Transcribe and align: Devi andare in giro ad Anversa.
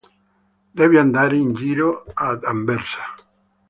Devi 0.77 0.97
andare 0.97 1.35
in 1.37 1.53
giro 1.53 2.03
ad 2.15 2.43
Anversa. 2.43 3.03